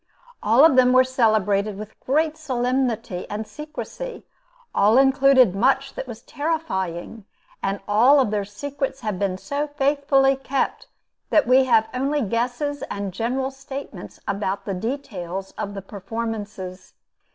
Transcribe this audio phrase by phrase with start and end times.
[0.41, 4.25] All of them were celebrated with great solemnity and secrecy;
[4.73, 7.23] all included much that was terrifying;
[7.61, 10.87] and all of their secrets have been so faithfully kept
[11.29, 16.95] that we have only guesses and general statements about the details of the performances.